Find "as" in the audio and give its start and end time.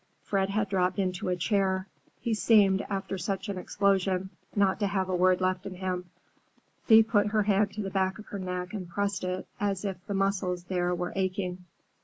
9.59-9.85